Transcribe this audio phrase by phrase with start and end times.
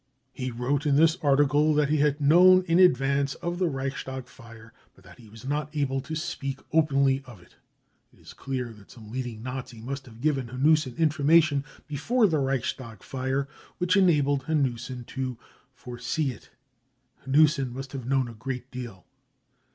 [0.33, 4.73] He wrote in this article that he had known in advance of the Reichstag lire,
[4.95, 7.57] but that he was not able to speak openly of it.
[8.11, 13.03] It is clear that some leading Nazi must have given Hanussen information before the Reichstag
[13.03, 15.39] fire, which en #(abled Hanussen to fiC
[15.75, 17.27] foresee 55 it.
[17.29, 19.05] Hanussen must have known a great deal.